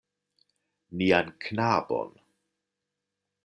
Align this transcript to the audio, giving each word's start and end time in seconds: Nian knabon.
Nian 1.01 1.27
knabon. 1.43 2.11